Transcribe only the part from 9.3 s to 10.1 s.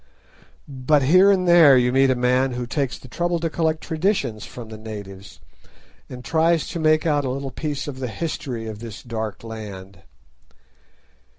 land.